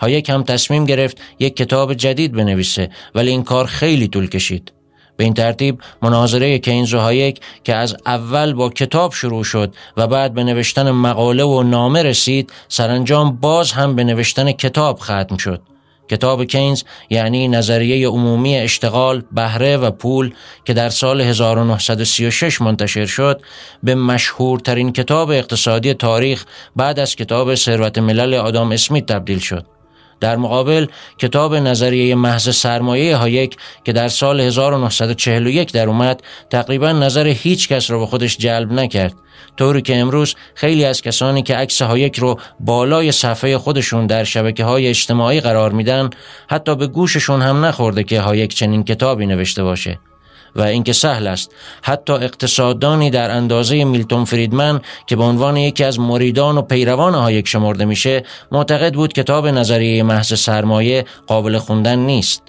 هایک 0.00 0.30
هم 0.30 0.42
تصمیم 0.42 0.84
گرفت 0.84 1.20
یک 1.38 1.56
کتاب 1.56 1.94
جدید 1.94 2.32
بنویسه 2.32 2.90
ولی 3.14 3.30
این 3.30 3.42
کار 3.42 3.66
خیلی 3.66 4.08
طول 4.08 4.28
کشید. 4.28 4.72
به 5.16 5.24
این 5.24 5.34
ترتیب 5.34 5.80
مناظره 6.02 6.58
کینز 6.58 6.94
و 6.94 6.98
هایک 6.98 7.40
که 7.64 7.74
از 7.74 7.96
اول 8.06 8.52
با 8.52 8.70
کتاب 8.70 9.12
شروع 9.12 9.44
شد 9.44 9.74
و 9.96 10.06
بعد 10.06 10.34
به 10.34 10.44
نوشتن 10.44 10.90
مقاله 10.90 11.44
و 11.44 11.62
نامه 11.62 12.02
رسید 12.02 12.52
سرانجام 12.68 13.36
باز 13.36 13.72
هم 13.72 13.96
به 13.96 14.04
نوشتن 14.04 14.52
کتاب 14.52 14.98
ختم 14.98 15.36
شد. 15.36 15.62
کتاب 16.08 16.44
کینز 16.44 16.82
یعنی 17.10 17.48
نظریه 17.48 18.08
عمومی 18.08 18.56
اشتغال، 18.56 19.22
بهره 19.32 19.76
و 19.76 19.90
پول 19.90 20.34
که 20.64 20.74
در 20.74 20.88
سال 20.88 21.20
1936 21.20 22.60
منتشر 22.60 23.06
شد 23.06 23.42
به 23.82 23.94
مشهورترین 23.94 24.92
کتاب 24.92 25.30
اقتصادی 25.30 25.94
تاریخ 25.94 26.44
بعد 26.76 26.98
از 26.98 27.16
کتاب 27.16 27.54
ثروت 27.54 27.98
ملل 27.98 28.34
آدام 28.34 28.72
اسمیت 28.72 29.06
تبدیل 29.06 29.38
شد. 29.38 29.75
در 30.20 30.36
مقابل 30.36 30.86
کتاب 31.18 31.54
نظریه 31.54 32.14
محض 32.14 32.56
سرمایه 32.56 33.16
هایک 33.16 33.56
که 33.84 33.92
در 33.92 34.08
سال 34.08 34.40
1941 34.40 35.72
در 35.72 35.88
اومد 35.88 36.22
تقریبا 36.50 36.92
نظر 36.92 37.26
هیچ 37.26 37.68
کس 37.68 37.90
رو 37.90 38.00
به 38.00 38.06
خودش 38.06 38.36
جلب 38.36 38.72
نکرد. 38.72 39.14
طوری 39.56 39.82
که 39.82 39.96
امروز 39.96 40.34
خیلی 40.54 40.84
از 40.84 41.02
کسانی 41.02 41.42
که 41.42 41.56
عکس 41.56 41.82
هایک 41.82 42.18
رو 42.18 42.40
بالای 42.60 43.12
صفحه 43.12 43.58
خودشون 43.58 44.06
در 44.06 44.24
شبکه 44.24 44.64
های 44.64 44.88
اجتماعی 44.88 45.40
قرار 45.40 45.72
میدن 45.72 46.10
حتی 46.50 46.74
به 46.74 46.86
گوششون 46.86 47.42
هم 47.42 47.64
نخورده 47.64 48.04
که 48.04 48.20
هایک 48.20 48.54
چنین 48.54 48.84
کتابی 48.84 49.26
نوشته 49.26 49.62
باشه. 49.62 49.98
و 50.56 50.62
اینکه 50.62 50.92
سهل 50.92 51.26
است. 51.26 51.50
حتی 51.82 52.12
اقتصاددانی 52.12 53.10
در 53.10 53.30
اندازه 53.30 53.84
میلتون 53.84 54.24
فریدمن 54.24 54.80
که 55.06 55.16
به 55.16 55.22
عنوان 55.22 55.56
یکی 55.56 55.84
از 55.84 56.00
مریدان 56.00 56.58
و 56.58 56.62
پیروان 56.62 57.14
هایک 57.14 57.48
شمرده 57.48 57.84
میشه 57.84 58.22
معتقد 58.52 58.94
بود 58.94 59.12
کتاب 59.12 59.46
نظریه 59.46 60.02
محض 60.02 60.40
سرمایه 60.40 61.04
قابل 61.26 61.58
خوندن 61.58 61.98
نیست. 61.98 62.42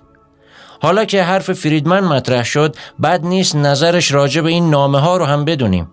حالا 0.81 1.05
که 1.05 1.23
حرف 1.23 1.53
فریدمن 1.53 1.99
مطرح 1.99 2.43
شد 2.43 2.75
بد 3.03 3.25
نیست 3.25 3.55
نظرش 3.55 4.11
راجع 4.11 4.41
به 4.41 4.49
این 4.49 4.69
نامه 4.69 4.99
ها 4.99 5.17
رو 5.17 5.25
هم 5.25 5.45
بدونیم. 5.45 5.87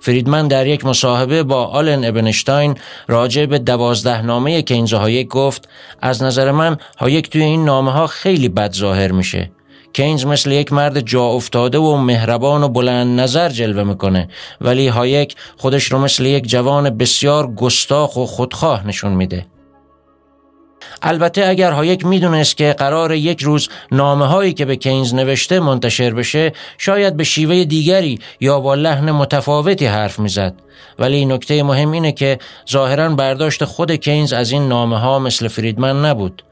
فریدمن 0.00 0.48
در 0.48 0.66
یک 0.66 0.84
مصاحبه 0.84 1.42
با 1.42 1.66
آلن 1.66 2.04
ابنستاین 2.04 2.74
راجع 3.08 3.46
به 3.46 3.58
دوازده 3.58 4.22
نامه 4.22 4.62
کینز 4.62 4.94
هایک 4.94 5.28
گفت 5.28 5.68
از 6.00 6.22
نظر 6.22 6.50
من 6.50 6.76
هایک 6.98 7.30
توی 7.30 7.42
این 7.42 7.64
نامه 7.64 7.92
ها 7.92 8.06
خیلی 8.06 8.48
بد 8.48 8.72
ظاهر 8.72 9.12
میشه. 9.12 9.50
کینز 9.92 10.26
مثل 10.26 10.50
یک 10.52 10.72
مرد 10.72 11.00
جا 11.00 11.24
افتاده 11.24 11.78
و 11.78 11.96
مهربان 11.96 12.62
و 12.62 12.68
بلند 12.68 13.20
نظر 13.20 13.48
جلوه 13.48 13.82
می‌کنه. 13.82 14.28
ولی 14.60 14.88
هایک 14.88 15.36
خودش 15.56 15.84
رو 15.84 15.98
مثل 15.98 16.26
یک 16.26 16.48
جوان 16.48 16.90
بسیار 16.90 17.54
گستاخ 17.54 18.16
و 18.16 18.26
خودخواه 18.26 18.86
نشون 18.86 19.12
میده. 19.12 19.46
البته 21.02 21.46
اگر 21.46 21.72
هایک 21.72 22.06
می‌دونست 22.06 22.56
که 22.56 22.72
قراره 22.78 23.12
یک 23.12 23.42
روز 23.42 23.68
نامه 23.92 24.26
هایی 24.26 24.52
که 24.52 24.64
به 24.64 24.76
کینز 24.76 25.14
نوشته 25.14 25.60
منتشر 25.60 26.10
بشه 26.10 26.52
شاید 26.78 27.16
به 27.16 27.24
شیوه 27.24 27.64
دیگری 27.64 28.18
یا 28.40 28.60
با 28.60 28.74
لحن 28.74 29.10
متفاوتی 29.10 29.86
حرف 29.86 30.18
می‌زد. 30.18 30.54
ولی 30.98 31.24
نکته 31.24 31.62
مهم 31.62 31.90
اینه 31.90 32.12
که 32.12 32.38
ظاهرا 32.70 33.08
برداشت 33.08 33.64
خود 33.64 33.92
کینز 33.92 34.32
از 34.32 34.50
این 34.50 34.68
نامه 34.68 34.98
ها 34.98 35.18
مثل 35.18 35.48
فریدمن 35.48 36.04
نبود. 36.04 36.42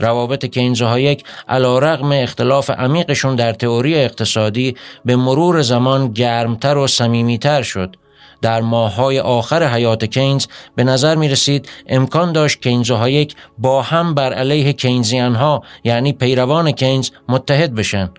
روابط 0.00 0.46
کینز 0.46 0.82
و 0.82 0.86
هایک 0.86 1.24
علی‌رغم 1.48 2.12
اختلاف 2.12 2.70
عمیقشون 2.70 3.36
در 3.36 3.52
تئوری 3.52 3.94
اقتصادی 3.94 4.76
به 5.04 5.16
مرور 5.16 5.62
زمان 5.62 6.12
گرمتر 6.12 6.76
و 6.76 6.86
صمیمیتر 6.86 7.62
شد. 7.62 7.96
در 8.42 8.60
ماههای 8.60 9.20
آخر 9.20 9.74
حیات 9.74 10.04
کینز 10.04 10.46
به 10.76 10.84
نظر 10.84 11.14
می 11.14 11.28
رسید 11.28 11.68
امکان 11.86 12.32
داشت 12.32 12.62
کینز 12.62 12.90
و 12.90 12.96
هایک 12.96 13.34
با 13.58 13.82
هم 13.82 14.14
بر 14.14 14.32
علیه 14.32 14.72
کینزیان 14.72 15.34
ها 15.34 15.62
یعنی 15.84 16.12
پیروان 16.12 16.72
کینز 16.72 17.10
متحد 17.28 17.74
بشن. 17.74 18.10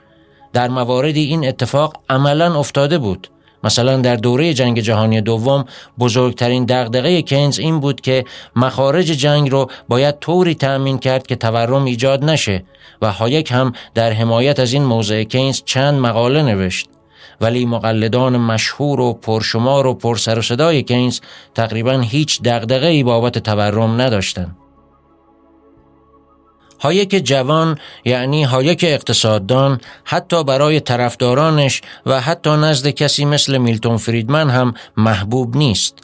در 0.54 0.68
مواردی 0.68 1.24
این 1.24 1.48
اتفاق 1.48 1.94
عملا 2.10 2.60
افتاده 2.60 2.98
بود. 2.98 3.28
مثلا 3.64 3.98
در 3.98 4.16
دوره 4.16 4.54
جنگ 4.54 4.80
جهانی 4.80 5.22
دوم 5.22 5.66
بزرگترین 6.00 6.66
دغدغه 6.66 7.22
کینز 7.22 7.60
این 7.60 7.80
بود 7.80 8.02
که 8.02 8.26
مخارج 8.56 9.06
جنگ 9.06 9.52
رو 9.52 9.70
باید 9.88 10.20
طوری 10.20 10.56
تأمین 10.56 10.98
کرد 10.98 11.28
که 11.28 11.36
تورم 11.36 11.86
ایجاد 11.86 12.24
نشه 12.24 12.64
و 13.02 13.12
هایک 13.12 13.52
هم 13.52 13.74
در 13.94 14.12
حمایت 14.12 14.60
از 14.60 14.74
این 14.74 14.84
موضع 14.84 15.24
کینز 15.24 15.62
چند 15.66 16.00
مقاله 16.00 16.42
نوشت. 16.42 16.90
ولی 17.42 17.66
مقلدان 17.66 18.38
مشهور 18.38 19.00
و 19.00 19.14
پرشمار 19.14 19.88
و 19.88 19.94
پرسر 19.94 20.40
و 20.40 20.42
صدای 20.42 20.84
کینز 20.84 21.20
تقریبا 21.56 22.00
هیچ 22.00 22.42
دغدغه‌ای 22.42 23.04
بابت 23.04 23.38
تورم 23.38 24.02
نداشتند. 24.02 24.58
هایک 26.80 27.10
جوان 27.10 27.80
یعنی 28.06 28.44
هایک 28.44 28.86
اقتصاددان 28.88 29.82
حتی 30.04 30.44
برای 30.44 30.80
طرفدارانش 30.80 31.82
و 32.06 32.22
حتی 32.22 32.50
نزد 32.50 32.88
کسی 32.88 33.26
مثل 33.26 33.58
میلتون 33.58 33.98
فریدمن 33.98 34.50
هم 34.50 34.74
محبوب 34.98 35.58
نیست. 35.58 35.96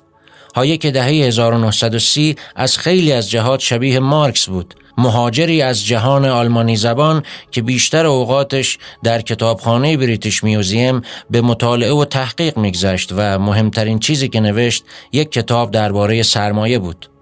هایک 0.55 0.87
دهه 0.87 1.05
1930 1.05 2.35
از 2.55 2.77
خیلی 2.77 3.11
از 3.11 3.29
جهات 3.29 3.59
شبیه 3.59 3.99
مارکس 3.99 4.49
بود. 4.49 4.75
مهاجری 4.97 5.61
از 5.61 5.85
جهان 5.85 6.25
آلمانی 6.25 6.75
زبان 6.75 7.23
که 7.51 7.61
بیشتر 7.61 8.05
اوقاتش 8.05 8.77
در 9.03 9.21
کتابخانه 9.21 9.97
British 9.97 10.43
Museum 10.43 11.01
به 11.29 11.41
مطالعه 11.41 11.93
و 11.93 12.05
تحقیق 12.05 12.57
میگذشت 12.57 13.11
و 13.11 13.39
مهمترین 13.39 13.99
چیزی 13.99 14.29
که 14.29 14.39
نوشت 14.39 14.83
یک 15.11 15.31
کتاب 15.31 15.71
درباره 15.71 16.23
سرمایه 16.23 16.79
بود. 16.79 17.14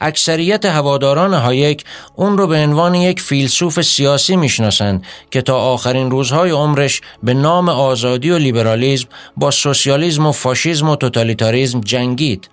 اکثریت 0.00 0.64
هواداران 0.64 1.34
هایک 1.34 1.84
اون 2.16 2.38
رو 2.38 2.46
به 2.46 2.56
عنوان 2.56 2.94
یک 2.94 3.20
فیلسوف 3.20 3.80
سیاسی 3.80 4.36
می‌شناسند 4.36 5.04
که 5.30 5.42
تا 5.42 5.58
آخرین 5.58 6.10
روزهای 6.10 6.50
عمرش 6.50 7.00
به 7.22 7.34
نام 7.34 7.68
آزادی 7.68 8.30
و 8.30 8.38
لیبرالیزم 8.38 9.08
با 9.36 9.50
سوسیالیسم 9.50 10.26
و 10.26 10.32
فاشیسم 10.32 10.88
و 10.88 10.96
توتالیتاریزم 10.96 11.80
جنگید. 11.80 12.48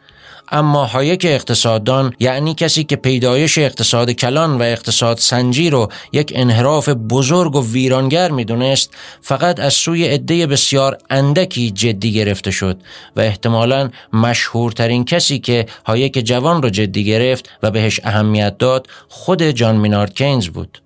اما 0.54 0.86
هایک 0.86 1.26
اقتصاددان 1.30 2.14
یعنی 2.20 2.54
کسی 2.54 2.84
که 2.84 2.96
پیدایش 2.96 3.58
اقتصاد 3.58 4.12
کلان 4.12 4.58
و 4.58 4.62
اقتصاد 4.62 5.18
سنجی 5.18 5.70
رو 5.70 5.90
یک 6.12 6.34
انحراف 6.36 6.90
بزرگ 6.90 7.56
و 7.56 7.72
ویرانگر 7.72 8.32
می‌دونست 8.32 8.94
فقط 9.22 9.60
از 9.60 9.74
سوی 9.74 10.08
عده 10.08 10.48
بسیار 10.48 10.98
اندکی 11.10 11.72
جدی 11.72 12.14
گرفته 12.14 12.52
شد 12.52 12.78
و 13.16 13.22
احتمالا 13.22 13.90
مشهورترین 14.14 15.06
کسی 15.06 15.40
که 15.40 15.66
هایک 15.86 16.14
جوان 16.14 16.62
رو 16.62 16.70
جدی 16.70 17.06
گرفت 17.06 17.50
و 17.64 17.72
بهش 17.72 18.00
اهمیت 18.04 18.58
داد 18.58 18.88
خود 19.08 19.44
جان 19.44 19.76
مینارد 19.76 20.14
کینز 20.14 20.48
بود. 20.48 20.83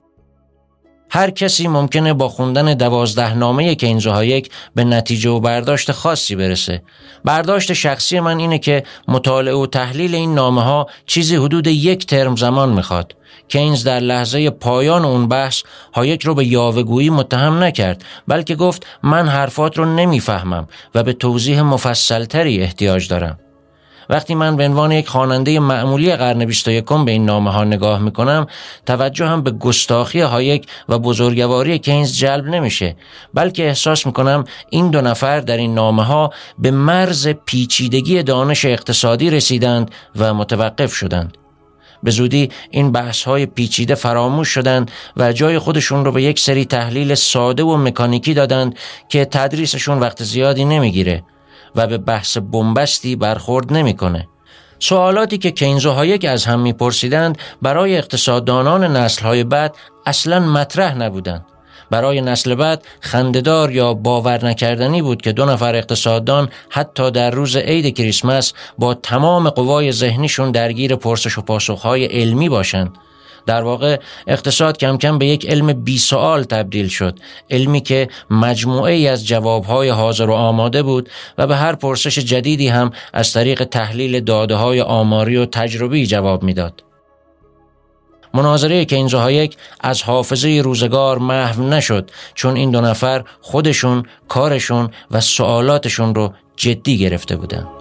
هر 1.09 1.29
کسی 1.29 1.67
ممکنه 1.67 2.13
با 2.13 2.29
خوندن 2.29 2.73
دوازده 2.73 3.33
نامه 3.33 3.75
و 4.05 4.09
هایک 4.09 4.49
به 4.75 4.83
نتیجه 4.83 5.29
و 5.29 5.39
برداشت 5.39 5.91
خاصی 5.91 6.35
برسه. 6.35 6.81
برداشت 7.25 7.73
شخصی 7.73 8.19
من 8.19 8.39
اینه 8.39 8.59
که 8.59 8.83
مطالعه 9.07 9.53
و 9.53 9.65
تحلیل 9.65 10.15
این 10.15 10.35
نامه 10.35 10.63
ها 10.63 10.87
چیزی 11.05 11.35
حدود 11.35 11.67
یک 11.67 12.05
ترم 12.05 12.35
زمان 12.35 12.69
می‌خواد. 12.69 13.15
کینز 13.47 13.83
در 13.83 13.99
لحظه 13.99 14.49
پایان 14.49 15.05
اون 15.05 15.27
بحث 15.27 15.63
هایک 15.93 16.23
رو 16.23 16.35
به 16.35 16.45
یاوهگویی 16.45 17.09
متهم 17.09 17.63
نکرد 17.63 18.03
بلکه 18.27 18.55
گفت 18.55 18.85
من 19.03 19.27
حرفات 19.27 19.77
رو 19.77 19.95
نمی‌فهمم 19.95 20.67
و 20.95 21.03
به 21.03 21.13
توضیح 21.13 21.61
مفصلتری 21.61 22.61
احتیاج 22.61 23.07
دارم. 23.07 23.39
وقتی 24.09 24.35
من 24.35 24.55
به 24.55 24.65
عنوان 24.65 24.91
یک 24.91 25.07
خواننده 25.07 25.59
معمولی 25.59 26.15
قرن 26.15 26.45
21 26.45 26.85
به 26.85 27.11
این 27.11 27.25
نامه 27.25 27.51
ها 27.51 27.63
نگاه 27.63 27.99
می‌کنم 27.99 28.47
توجه 28.85 29.25
هم 29.25 29.41
به 29.43 29.51
گستاخی 29.51 30.21
هایک 30.21 30.67
و 30.89 30.99
بزرگواری 30.99 31.79
کینز 31.79 32.17
جلب 32.17 32.45
نمیشه 32.45 32.95
بلکه 33.33 33.67
احساس 33.67 34.05
می‌کنم 34.05 34.43
این 34.69 34.89
دو 34.89 35.01
نفر 35.01 35.39
در 35.39 35.57
این 35.57 35.73
نامه 35.73 36.03
ها 36.03 36.33
به 36.59 36.71
مرز 36.71 37.27
پیچیدگی 37.27 38.23
دانش 38.23 38.65
اقتصادی 38.65 39.29
رسیدند 39.29 39.91
و 40.15 40.33
متوقف 40.33 40.93
شدند. 40.93 41.37
به 42.03 42.11
زودی 42.11 42.49
این 42.71 42.91
بحث 42.91 43.23
های 43.23 43.45
پیچیده 43.45 43.95
فراموش 43.95 44.49
شدند 44.49 44.91
و 45.17 45.33
جای 45.33 45.59
خودشون 45.59 46.05
رو 46.05 46.11
به 46.11 46.23
یک 46.23 46.39
سری 46.39 46.65
تحلیل 46.65 47.15
ساده 47.15 47.63
و 47.63 47.77
مکانیکی 47.77 48.33
دادند 48.33 48.75
که 49.09 49.25
تدریسشون 49.25 49.99
وقت 49.99 50.23
زیادی 50.23 50.65
نمی‌گیره. 50.65 51.23
و 51.77 51.88
به 51.88 51.98
بحث 51.98 52.38
بنبستی 52.38 53.15
برخورد 53.15 53.74
نمی‌کنه. 53.74 54.27
سوالاتی 54.79 55.38
که 55.38 55.51
کینز 55.51 55.86
و 55.86 55.91
هایک 55.91 56.25
از 56.25 56.46
هم 56.46 56.60
میپرسیدند 56.60 57.38
برای 57.62 57.98
اقتصاددانان 57.98 58.98
نسلهای 58.98 59.43
بعد 59.43 59.75
اصلا 60.05 60.39
مطرح 60.39 60.96
نبودند. 60.96 61.46
برای 61.89 62.22
نسل 62.22 62.55
بعد 62.55 62.86
خندهدار 63.00 63.72
یا 63.72 63.93
باور 63.93 64.46
نکردنی 64.46 65.01
بود 65.01 65.22
که 65.22 65.31
دو 65.31 65.46
نفر 65.46 65.75
اقتصاددان 65.75 66.50
حتی 66.69 67.12
در 67.12 67.31
روز 67.31 67.55
عید 67.55 67.98
کریسمس 67.98 68.53
با 68.77 68.93
تمام 68.93 69.50
قوای 69.50 69.91
ذهنیشون 69.91 70.51
درگیر 70.51 70.96
پرسش 70.96 71.38
و 71.38 71.41
پاسخهای 71.41 72.05
علمی 72.05 72.50
باشند 72.50 72.98
در 73.47 73.63
واقع 73.63 73.99
اقتصاد 74.27 74.77
کم 74.77 74.97
کم 74.97 75.17
به 75.17 75.25
یک 75.25 75.49
علم 75.49 75.73
بی 75.73 75.97
سوال 75.97 76.43
تبدیل 76.43 76.87
شد 76.87 77.19
علمی 77.49 77.81
که 77.81 78.07
مجموعه 78.29 78.93
ای 78.93 79.07
از 79.07 79.27
جوابهای 79.27 79.89
حاضر 79.89 80.29
و 80.29 80.33
آماده 80.33 80.83
بود 80.83 81.09
و 81.37 81.47
به 81.47 81.55
هر 81.55 81.75
پرسش 81.75 82.19
جدیدی 82.19 82.67
هم 82.67 82.91
از 83.13 83.33
طریق 83.33 83.63
تحلیل 83.63 84.19
داده 84.19 84.55
های 84.55 84.81
آماری 84.81 85.37
و 85.37 85.45
تجربی 85.45 86.07
جواب 86.07 86.43
می‌داد. 86.43 86.83
مناظره 88.33 88.85
کینز 88.85 89.13
و 89.13 89.17
هایک 89.17 89.57
از 89.79 90.03
حافظه 90.03 90.61
روزگار 90.63 91.17
محو 91.17 91.63
نشد 91.63 92.11
چون 92.33 92.55
این 92.55 92.71
دو 92.71 92.81
نفر 92.81 93.23
خودشون 93.41 94.03
کارشون 94.27 94.89
و 95.11 95.21
سوالاتشون 95.21 96.15
رو 96.15 96.33
جدی 96.55 96.97
گرفته 96.97 97.35
بودند. 97.35 97.76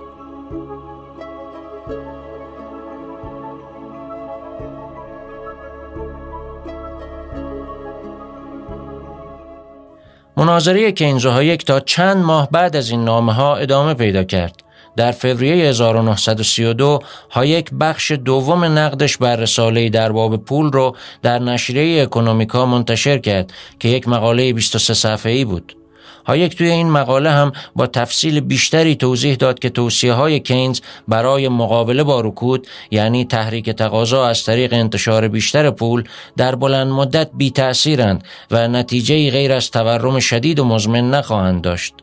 مناظره 10.47 10.93
کینز 10.93 11.27
و 11.27 11.43
هایک 11.43 11.65
تا 11.65 11.81
چند 11.81 12.17
ماه 12.17 12.49
بعد 12.51 12.77
از 12.77 12.91
این 12.91 13.05
نامه 13.05 13.33
ها 13.33 13.57
ادامه 13.57 13.95
پیدا 13.95 14.25
کرد. 14.25 14.63
در 14.97 15.13
فوریه 15.13 15.69
1932 15.69 16.99
هایک 17.31 17.71
بخش 17.81 18.13
دوم 18.13 18.65
نقدش 18.65 19.17
بر 19.17 19.37
رساله 19.37 19.89
در 19.89 20.13
باب 20.13 20.37
پول 20.37 20.73
رو 20.73 20.97
در 21.23 21.39
نشریه 21.39 22.03
Economica 22.03 22.67
منتشر 22.67 23.19
کرد 23.19 23.53
که 23.81 23.89
یک 23.89 24.09
مقاله 24.09 24.53
23 24.53 24.95
صفحه‌ای 24.95 25.45
بود. 25.45 25.77
هایک 26.27 26.57
توی 26.57 26.71
این 26.71 26.91
مقاله 26.91 27.31
هم 27.31 27.53
با 27.77 27.87
تفصیل 27.87 28.41
بیشتری 28.41 28.97
توضیح 28.97 29.35
داد 29.35 29.59
که 29.59 29.71
توصیه 29.71 30.13
های 30.13 30.41
کینز 30.41 30.81
برای 31.09 31.49
مقابله 31.49 32.03
با 32.03 32.21
رکود 32.21 32.67
یعنی 32.91 33.25
تحریک 33.25 33.71
تقاضا 33.71 34.27
از 34.27 34.45
طریق 34.45 34.73
انتشار 34.73 35.29
بیشتر 35.29 35.71
پول 35.71 36.05
در 36.37 36.55
بلند 36.55 36.93
مدت 36.93 37.31
بی 37.35 37.51
تأثیرند 37.51 38.25
و 38.51 38.69
نتیجه 38.69 39.31
غیر 39.31 39.53
از 39.53 39.71
تورم 39.71 40.19
شدید 40.19 40.59
و 40.59 40.65
مزمن 40.65 41.11
نخواهند 41.11 41.63
داشت. 41.63 41.95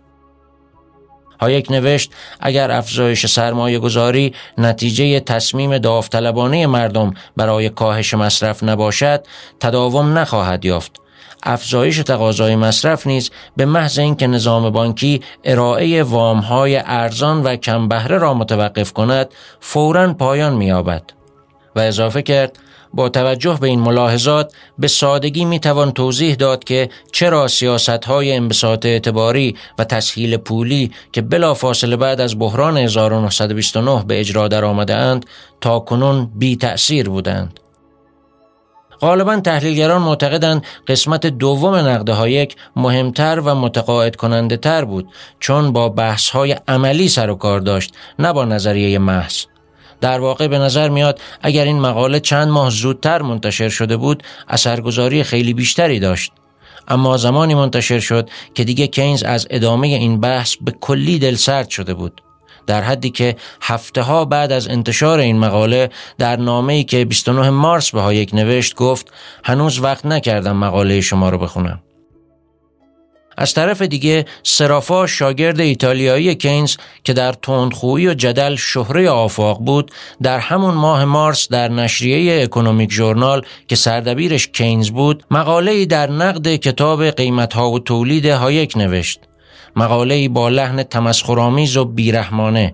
هایک 1.40 1.72
نوشت 1.72 2.12
اگر 2.40 2.72
افزایش 2.72 3.26
سرمایه 3.26 3.80
گذاری 3.80 4.34
نتیجه 4.58 5.20
تصمیم 5.20 5.78
داوطلبانه 5.78 6.68
مردم 6.68 7.14
برای 7.38 7.70
کاهش 7.70 8.14
مصرف 8.14 8.64
نباشد 8.64 9.26
تداوم 9.60 10.18
نخواهد 10.18 10.66
یافت 10.66 10.92
افزایش 11.44 11.98
تقاضای 11.98 12.56
مصرف 12.56 13.08
نیز 13.08 13.32
به 13.58 13.66
محض 13.66 14.00
اینکه 14.00 14.28
نظام 14.28 14.70
بانکی 14.70 15.22
ارائه 15.44 16.04
وامهای 16.04 16.82
ارزان 16.86 17.44
و 17.44 17.56
کم 17.56 17.88
بهره 17.88 18.18
را 18.18 18.34
متوقف 18.34 18.94
کند 18.94 19.30
فورا 19.60 20.14
پایان 20.14 20.54
می‌یابد 20.54 21.04
و 21.76 21.80
اضافه 21.80 22.22
کرد 22.22 22.60
با 22.94 23.10
توجه 23.10 23.58
به 23.62 23.68
این 23.68 23.80
ملاحظات 23.80 24.54
به 24.80 24.88
سادگی 24.88 25.46
می 25.46 25.60
توان 25.60 25.92
توضیح 25.92 26.36
داد 26.36 26.64
که 26.64 26.90
چرا 27.12 27.48
سیاست 27.48 27.90
های 27.90 28.34
انبساط 28.34 28.86
اعتباری 28.86 29.56
و 29.80 29.84
تسهیل 29.84 30.38
پولی 30.38 30.92
که 31.12 31.22
بلافاصله 31.22 31.96
بعد 31.96 32.22
از 32.22 32.40
بحران 32.40 32.78
1929 32.78 34.04
به 34.08 34.20
اجرا 34.20 34.48
در 34.48 34.66
اند 34.66 35.26
تا 35.62 35.80
کنون 35.80 36.32
بی 36.36 36.56
تأثیر 36.56 37.10
بودند. 37.10 37.60
غالبا 39.04 39.40
تحلیلگران 39.40 40.02
معتقدند 40.02 40.66
قسمت 40.88 41.28
دوم 41.28 41.76
نقده 41.76 42.14
هایک 42.14 42.56
مهمتر 42.76 43.40
و 43.40 43.56
متقاعد 43.56 44.16
کننده 44.16 44.58
تر 44.58 44.86
بود 44.86 45.08
چون 45.40 45.72
با 45.72 45.90
بحث 45.90 46.30
های 46.30 46.56
عملی 46.68 47.10
سر 47.10 47.30
و 47.30 47.36
کار 47.36 47.60
داشت 47.60 47.94
نه 48.20 48.34
با 48.34 48.46
نظریه 48.46 49.00
محض. 49.00 49.44
در 50.02 50.20
واقع 50.20 50.48
به 50.48 50.58
نظر 50.58 50.90
میاد 50.90 51.20
اگر 51.42 51.64
این 51.64 51.80
مقاله 51.80 52.20
چند 52.20 52.48
ماه 52.48 52.70
زودتر 52.70 53.22
منتشر 53.22 53.70
شده 53.70 53.98
بود 53.98 54.24
اثرگذاری 54.48 55.24
خیلی 55.24 55.54
بیشتری 55.54 56.00
داشت. 56.00 56.32
اما 56.88 57.18
زمانی 57.18 57.56
منتشر 57.56 58.00
شد 58.00 58.30
که 58.54 58.64
دیگه 58.64 58.88
کینز 58.88 59.24
از 59.24 59.48
ادامه 59.50 59.88
این 59.88 60.20
بحث 60.20 60.56
به 60.62 60.72
کلی 60.72 61.20
دل 61.20 61.36
سرد 61.36 61.70
شده 61.70 61.94
بود. 61.94 62.22
در 62.68 62.82
حدی 62.82 63.10
که 63.10 63.36
هفته 63.62 64.02
ها 64.02 64.26
بعد 64.26 64.52
از 64.52 64.68
انتشار 64.68 65.20
این 65.20 65.40
مقاله 65.40 65.90
در 66.18 66.36
نامه 66.36 66.74
ای 66.74 66.84
که 66.84 67.06
29 67.06 67.50
مارس 67.50 67.92
به 67.92 68.02
ها 68.02 68.14
یک 68.14 68.34
نوشت 68.34 68.76
گفت 68.76 69.14
هنوز 69.44 69.80
وقت 69.80 70.06
نکردم 70.06 70.58
مقاله 70.58 71.02
شما 71.02 71.30
رو 71.30 71.38
بخونم. 71.38 71.80
از 73.38 73.54
طرف 73.54 73.82
دیگه 73.82 74.26
سرافا 74.44 75.08
شاگرد 75.08 75.60
ایتالیایی 75.60 76.36
کینز 76.36 76.76
که 77.04 77.14
در 77.14 77.32
تندخویی 77.32 78.08
و 78.08 78.14
جدل 78.14 78.56
شهره 78.56 79.10
آفاق 79.10 79.60
بود 79.60 79.92
در 80.22 80.40
همون 80.40 80.74
ماه 80.74 81.06
مارس 81.06 81.48
در 81.48 81.68
نشریه 81.68 82.44
Economic 82.44 82.92
Journal 82.92 83.42
که 83.68 83.76
سردبیرش 83.76 84.48
کینز 84.48 84.90
بود 84.90 85.24
مقاله 85.32 85.86
در 85.86 86.12
نقد 86.12 86.56
کتاب 86.56 87.10
قیمتها 87.10 87.72
و 87.72 87.80
تولید 87.80 88.26
هایک 88.26 88.78
نوشت. 88.78 89.20
مقاله 89.76 90.30
با 90.30 90.50
لحن 90.50 90.84
تمسخرآمیز 90.84 91.78
و 91.78 91.86
بیرحمانه. 91.86 92.74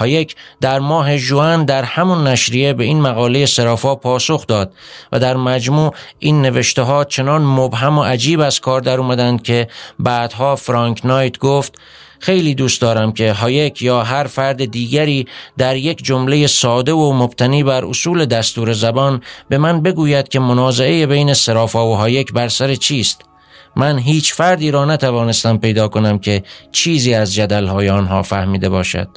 هایک 0.00 0.36
در 0.60 0.78
ماه 0.78 1.18
ژوئن 1.18 1.64
در 1.64 1.82
همون 1.82 2.26
نشریه 2.26 2.72
به 2.72 2.84
این 2.84 3.00
مقاله 3.00 3.46
سرافا 3.46 3.94
پاسخ 3.94 4.46
داد 4.46 4.72
و 5.12 5.18
در 5.18 5.36
مجموع 5.36 5.94
این 6.18 6.42
نوشته 6.42 6.82
ها 6.82 7.04
چنان 7.04 7.42
مبهم 7.42 7.98
و 7.98 8.02
عجیب 8.02 8.40
از 8.40 8.60
کار 8.60 8.80
در 8.80 8.98
اومدند 8.98 9.42
که 9.42 9.68
بعدها 9.98 10.56
فرانک 10.56 11.06
نایت 11.06 11.38
گفت 11.38 11.78
خیلی 12.20 12.54
دوست 12.54 12.80
دارم 12.80 13.12
که 13.12 13.32
هایک 13.32 13.82
یا 13.82 14.02
هر 14.02 14.24
فرد 14.24 14.64
دیگری 14.64 15.26
در 15.58 15.76
یک 15.76 16.04
جمله 16.04 16.46
ساده 16.46 16.92
و 16.92 17.12
مبتنی 17.12 17.62
بر 17.62 17.84
اصول 17.84 18.24
دستور 18.24 18.72
زبان 18.72 19.22
به 19.48 19.58
من 19.58 19.82
بگوید 19.82 20.28
که 20.28 20.40
منازعه 20.40 21.06
بین 21.06 21.34
سرافا 21.34 21.86
و 21.86 21.96
هایک 21.96 22.32
بر 22.32 22.48
سر 22.48 22.74
چیست. 22.74 23.29
من 23.76 23.98
هیچ 23.98 24.34
فردی 24.34 24.70
را 24.70 24.84
نتوانستم 24.84 25.56
پیدا 25.56 25.88
کنم 25.88 26.18
که 26.18 26.42
چیزی 26.72 27.14
از 27.14 27.34
جدلهای 27.34 27.90
آنها 27.90 28.22
فهمیده 28.22 28.68
باشد. 28.68 29.08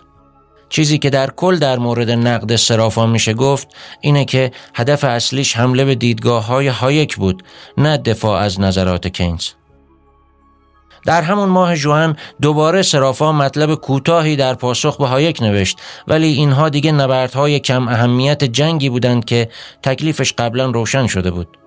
چیزی 0.69 0.97
که 0.97 1.09
در 1.09 1.29
کل 1.29 1.59
در 1.59 1.79
مورد 1.79 2.11
نقد 2.11 2.55
سرافا 2.55 3.07
میشه 3.07 3.33
گفت 3.33 3.67
اینه 4.01 4.25
که 4.25 4.51
هدف 4.75 5.03
اصلیش 5.03 5.57
حمله 5.57 5.85
به 5.85 5.95
دیدگاه 5.95 6.45
های 6.45 6.67
هایک 6.67 7.15
بود 7.15 7.43
نه 7.77 7.97
دفاع 7.97 8.41
از 8.41 8.59
نظرات 8.59 9.07
کینز. 9.07 9.49
در 11.05 11.21
همون 11.21 11.49
ماه 11.49 11.75
ژوئن 11.75 12.17
دوباره 12.41 12.81
سرافا 12.81 13.31
مطلب 13.31 13.75
کوتاهی 13.75 14.35
در 14.35 14.53
پاسخ 14.53 14.97
به 14.97 15.07
هایک 15.07 15.41
نوشت 15.41 15.77
ولی 16.07 16.27
اینها 16.27 16.69
دیگه 16.69 16.91
نبردهای 16.91 17.59
کم 17.59 17.87
اهمیت 17.87 18.43
جنگی 18.43 18.89
بودند 18.89 19.25
که 19.25 19.49
تکلیفش 19.83 20.33
قبلا 20.33 20.65
روشن 20.65 21.07
شده 21.07 21.31
بود. 21.31 21.62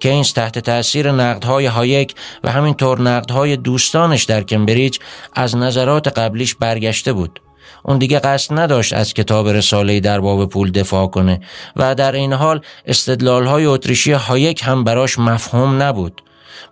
کینز 0.00 0.32
تحت 0.32 0.58
تأثیر 0.58 1.12
نقدهای 1.12 1.66
هایک 1.66 2.14
و 2.44 2.50
همینطور 2.50 3.00
نقدهای 3.00 3.56
دوستانش 3.56 4.24
در 4.24 4.42
کمبریج 4.42 4.98
از 5.32 5.56
نظرات 5.56 6.18
قبلیش 6.18 6.54
برگشته 6.54 7.12
بود. 7.12 7.40
اون 7.82 7.98
دیگه 7.98 8.18
قصد 8.18 8.58
نداشت 8.58 8.92
از 8.92 9.14
کتاب 9.14 9.48
رساله 9.48 10.00
در 10.00 10.20
باب 10.20 10.48
پول 10.48 10.70
دفاع 10.70 11.06
کنه 11.06 11.40
و 11.76 11.94
در 11.94 12.12
این 12.12 12.32
حال 12.32 12.60
استدلالهای 12.86 13.64
اتریشی 13.64 14.12
هایک 14.12 14.62
هم 14.64 14.84
براش 14.84 15.18
مفهوم 15.18 15.82
نبود. 15.82 16.22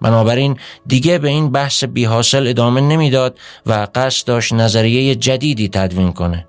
بنابراین 0.00 0.58
دیگه 0.86 1.18
به 1.18 1.28
این 1.28 1.52
بحث 1.52 1.84
بی 1.84 2.04
حاصل 2.04 2.46
ادامه 2.46 2.80
نمی‌داد 2.80 3.38
و 3.66 3.86
قصد 3.94 4.26
داشت 4.26 4.52
نظریه 4.52 5.14
جدیدی 5.14 5.68
تدوین 5.68 6.12
کنه. 6.12 6.46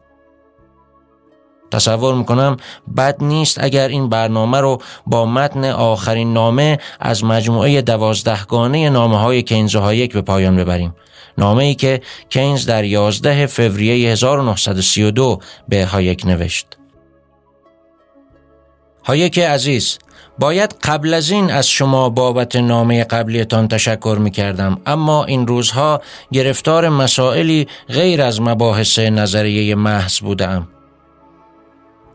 تصور 1.72 2.16
می‌کنم 2.16 2.58
بد 2.98 3.24
نیست 3.24 3.64
اگر 3.64 3.88
این 3.88 4.10
برنامه 4.10 4.60
رو 4.60 4.78
با 5.06 5.26
متن 5.26 5.66
آخرین 5.66 6.34
نامه 6.34 6.80
از 7.00 7.24
مجموعه 7.24 7.82
دوازدهگانه 7.82 8.90
نامه 8.90 9.20
های 9.20 9.44
کینز 9.44 9.76
هایک 9.76 10.14
به 10.14 10.22
پایان 10.22 10.56
ببریم. 10.56 10.96
نامه 11.38 11.64
ای 11.64 11.76
که 11.76 12.02
کینز 12.30 12.66
در 12.66 12.84
11 12.84 13.46
فوریه 13.46 14.12
1932 14.12 15.40
به 15.70 15.86
هایک 15.86 16.26
نوشت. 16.26 16.68
هایک 19.04 19.40
عزیز 19.40 19.98
باید 20.40 20.76
قبل 20.84 21.14
از 21.14 21.30
این 21.30 21.52
از 21.52 21.70
شما 21.70 22.10
بابت 22.10 22.56
نامه 22.56 23.04
قبلیتان 23.04 23.68
تشکر 23.68 24.18
می 24.22 24.32
کردم 24.32 24.82
اما 24.86 25.26
این 25.26 25.48
روزها 25.48 26.02
گرفتار 26.32 26.90
مسائلی 26.90 27.68
غیر 27.90 28.22
از 28.22 28.42
مباحث 28.42 29.00
نظریه 29.00 29.76
محض 29.76 30.20
بودم 30.20 30.68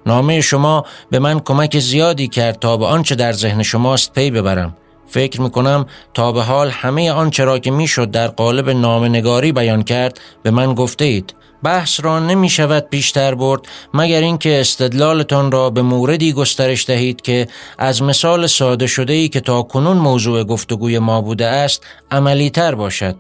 نامه 0.07 0.41
شما 0.41 0.85
به 1.11 1.19
من 1.19 1.41
کمک 1.41 1.79
زیادی 1.79 2.29
کرد 2.29 2.59
تا 2.59 2.77
به 2.77 2.87
آنچه 2.87 3.15
در 3.15 3.33
ذهن 3.33 3.63
شماست 3.63 4.13
پی 4.13 4.31
ببرم. 4.31 4.77
فکر 5.07 5.41
می 5.41 5.51
کنم 5.51 5.87
تا 6.15 6.33
به 6.33 6.43
حال 6.43 6.71
همه 6.71 7.11
آنچه 7.11 7.45
را 7.45 7.59
که 7.59 7.71
می‌شد 7.71 8.11
در 8.11 8.29
قالب 8.29 8.71
نامه 8.71 9.09
نگاری 9.09 9.53
بیان 9.53 9.83
کرد 9.83 10.21
به 10.43 10.51
من 10.51 10.75
گفته 10.75 11.05
اید. 11.05 11.35
بحث 11.63 12.01
را 12.05 12.21
نمی 12.21 12.49
شود 12.49 12.89
پیشتر 12.91 13.35
برد 13.35 13.61
مگر 13.95 14.21
اینکه 14.21 14.61
استدلالتان 14.61 15.53
را 15.53 15.71
به 15.71 15.83
موردی 15.83 16.33
گسترش 16.33 16.87
دهید 16.87 17.21
که 17.21 17.49
از 17.79 18.03
مثال 18.03 18.47
ساده 18.47 18.87
شده 18.87 19.13
ای 19.13 19.29
که 19.29 19.41
تا 19.41 19.63
کنون 19.63 19.97
موضوع 19.97 20.45
گفتگوی 20.45 20.99
ما 20.99 21.21
بوده 21.21 21.47
است 21.47 21.83
عملی 22.11 22.51
تر 22.51 22.75
باشد 22.75 23.17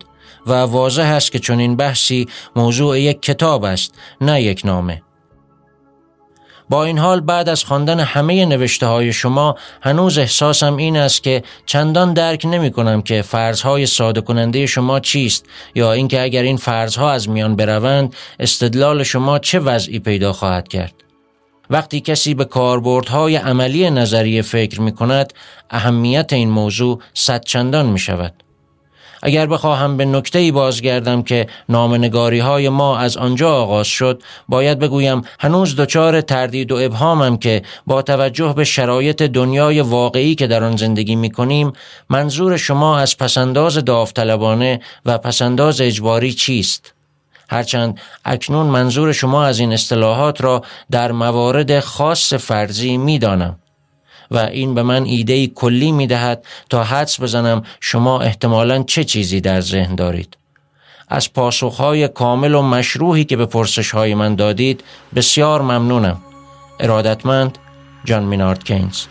و 0.46 0.52
واضح 0.52 1.06
است 1.06 1.32
که 1.32 1.38
چنین 1.38 1.76
بحثی 1.76 2.28
موضوع 2.56 3.00
یک 3.00 3.22
کتاب 3.22 3.64
است 3.64 3.94
نه 4.20 4.42
یک 4.42 4.62
نامه. 4.64 5.02
با 6.72 6.84
این 6.84 6.98
حال 6.98 7.20
بعد 7.20 7.48
از 7.48 7.64
خواندن 7.64 8.00
همه 8.00 8.46
نوشته 8.46 8.86
های 8.86 9.12
شما 9.12 9.56
هنوز 9.82 10.18
احساسم 10.18 10.76
این 10.76 10.96
است 10.96 11.22
که 11.22 11.42
چندان 11.66 12.12
درک 12.12 12.46
نمی 12.50 12.70
کنم 12.70 13.02
که 13.02 13.22
فرضهای 13.22 13.86
ساده 13.86 14.20
کننده 14.20 14.66
شما 14.66 15.00
چیست 15.00 15.46
یا 15.74 15.92
اینکه 15.92 16.22
اگر 16.22 16.42
این 16.42 16.56
فرضها 16.56 17.10
از 17.10 17.28
میان 17.28 17.56
بروند 17.56 18.14
استدلال 18.40 19.02
شما 19.02 19.38
چه 19.38 19.58
وضعی 19.58 19.98
پیدا 19.98 20.32
خواهد 20.32 20.68
کرد. 20.68 20.94
وقتی 21.70 22.00
کسی 22.00 22.34
به 22.34 22.44
کاربردهای 22.44 23.36
عملی 23.36 23.90
نظریه 23.90 24.42
فکر 24.42 24.80
می 24.80 24.92
کند 24.92 25.32
اهمیت 25.70 26.32
این 26.32 26.50
موضوع 26.50 26.98
صد 27.14 27.44
چندان 27.44 27.86
می 27.86 27.98
شود 27.98 28.34
اگر 29.22 29.46
بخواهم 29.46 29.96
به 29.96 30.04
نکته 30.04 30.38
ای 30.38 30.52
بازگردم 30.52 31.22
که 31.22 31.46
نامنگاری 31.68 32.38
های 32.38 32.68
ما 32.68 32.98
از 32.98 33.16
آنجا 33.16 33.54
آغاز 33.54 33.86
شد 33.86 34.22
باید 34.48 34.78
بگویم 34.78 35.22
هنوز 35.40 35.76
دچار 35.76 36.20
تردید 36.20 36.72
و 36.72 36.76
ابهامم 36.76 37.36
که 37.36 37.62
با 37.86 38.02
توجه 38.02 38.54
به 38.56 38.64
شرایط 38.64 39.22
دنیای 39.22 39.80
واقعی 39.80 40.34
که 40.34 40.46
در 40.46 40.64
آن 40.64 40.76
زندگی 40.76 41.16
می 41.16 41.30
کنیم 41.30 41.72
منظور 42.08 42.56
شما 42.56 42.98
از 42.98 43.16
پسنداز 43.16 43.74
داوطلبانه 43.74 44.80
و 45.06 45.18
پسنداز 45.18 45.80
اجباری 45.80 46.32
چیست؟ 46.32 46.94
هرچند 47.50 48.00
اکنون 48.24 48.66
منظور 48.66 49.12
شما 49.12 49.44
از 49.44 49.58
این 49.58 49.72
اصطلاحات 49.72 50.40
را 50.40 50.62
در 50.90 51.12
موارد 51.12 51.80
خاص 51.80 52.34
فرضی 52.34 52.96
می 52.96 53.18
دانم. 53.18 53.61
و 54.32 54.36
این 54.36 54.74
به 54.74 54.82
من 54.82 55.04
ایده 55.04 55.46
کلی 55.46 55.92
می 55.92 56.06
دهد 56.06 56.44
تا 56.70 56.84
حدس 56.84 57.20
بزنم 57.20 57.62
شما 57.80 58.20
احتمالا 58.20 58.82
چه 58.82 59.04
چیزی 59.04 59.40
در 59.40 59.60
ذهن 59.60 59.94
دارید. 59.94 60.36
از 61.08 61.32
پاسخهای 61.32 62.08
کامل 62.08 62.54
و 62.54 62.62
مشروحی 62.62 63.24
که 63.24 63.36
به 63.36 63.46
پرسشهای 63.46 64.14
من 64.14 64.34
دادید 64.34 64.84
بسیار 65.14 65.62
ممنونم. 65.62 66.20
ارادتمند 66.80 67.58
جان 68.04 68.24
مینارد 68.24 68.64
کینز 68.64 69.04